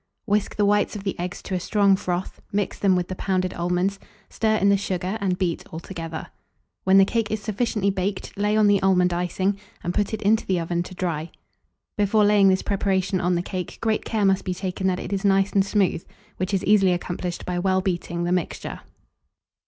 [0.25, 3.53] Whisk the whites of the eggs to a strong froth; mix them with the pounded
[3.53, 3.99] almonds,
[4.31, 6.29] stir in the sugar, and beat altogether.
[6.85, 10.43] When the cake is sufficiently baked, lay on the almond icing, and put it into
[10.47, 11.29] the oven to dry.
[11.99, 15.23] Before laying this preparation on the cake, great care must be taken that it is
[15.23, 16.03] nice and smooth,
[16.37, 18.79] which is easily accomplished by well beating the mixture.